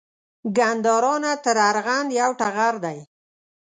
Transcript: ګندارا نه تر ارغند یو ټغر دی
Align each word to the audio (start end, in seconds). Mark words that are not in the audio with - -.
ګندارا 0.57 1.13
نه 1.23 1.31
تر 1.43 1.57
ارغند 1.69 2.09
یو 2.19 2.31
ټغر 2.39 2.73
دی 2.83 2.97